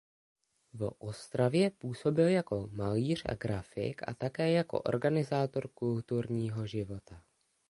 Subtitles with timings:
[0.73, 7.23] V Ostravě působil jako malíř a grafik a také jako organizátor kulturního života.